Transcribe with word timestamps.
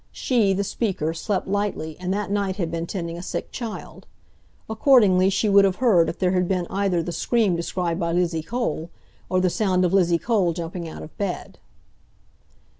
She, 0.11 0.51
the 0.53 0.63
speaker, 0.63 1.13
slept 1.13 1.47
lightly, 1.47 1.95
and 1.99 2.11
that 2.11 2.31
night 2.31 2.55
had 2.55 2.71
been 2.71 2.87
tending 2.87 3.19
a 3.19 3.21
sick 3.21 3.51
child. 3.51 4.07
Accordingly, 4.67 5.29
she 5.29 5.47
would 5.47 5.63
have 5.63 5.75
heard 5.75 6.09
if 6.09 6.17
there 6.17 6.31
had 6.31 6.47
been 6.47 6.65
either 6.71 7.03
the 7.03 7.11
scream 7.11 7.55
described 7.55 7.99
by 7.99 8.11
Lizzie 8.11 8.41
Cole, 8.41 8.89
or 9.29 9.39
the 9.39 9.51
sound 9.51 9.85
of 9.85 9.93
Lizzie 9.93 10.17
Cole 10.17 10.53
jumping 10.53 10.89
out 10.89 11.03
of 11.03 11.15
bed. 11.19 11.59